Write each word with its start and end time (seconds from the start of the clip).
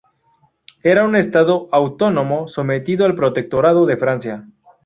Era 0.81 1.03
un 1.05 1.15
estado 1.15 1.69
autónomo 1.71 2.47
sometido 2.47 3.05
al 3.05 3.13
protectorado 3.13 3.85
de 3.85 3.97
Francia. 3.97 4.47